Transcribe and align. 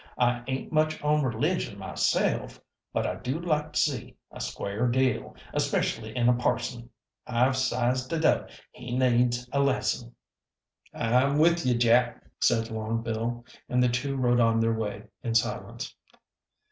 I 0.17 0.41
ain't 0.47 0.71
much 0.71 0.99
on 1.03 1.21
religion 1.23 1.77
myself, 1.77 2.59
but 2.91 3.05
I 3.05 3.17
do 3.17 3.39
like 3.39 3.73
to 3.73 3.79
see 3.79 4.15
a 4.31 4.41
square 4.41 4.87
deal, 4.87 5.35
especially 5.53 6.15
in 6.17 6.27
a 6.27 6.33
parson. 6.33 6.89
I've 7.27 7.55
sized 7.55 8.11
it 8.11 8.25
up 8.25 8.49
he 8.71 8.97
needs 8.97 9.47
a 9.53 9.59
lesson." 9.59 10.15
"I'm 10.91 11.37
with 11.37 11.63
ye, 11.67 11.77
Jap," 11.77 12.19
said 12.39 12.71
Long 12.71 13.03
Bill, 13.03 13.45
and 13.69 13.83
the 13.83 13.89
two 13.89 14.15
rode 14.15 14.39
on 14.39 14.59
their 14.59 14.73
way 14.73 15.03
in 15.21 15.35
silence. 15.35 15.93